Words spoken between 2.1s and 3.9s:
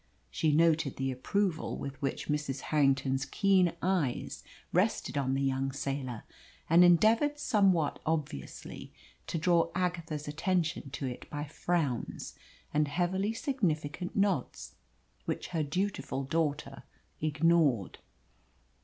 Mrs. Harrington's keen